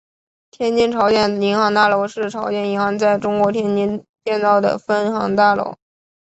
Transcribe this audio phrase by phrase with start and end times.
[0.49, 5.75] 天津朝鲜银行大楼是朝鲜银行在中国天津建造的分行大楼。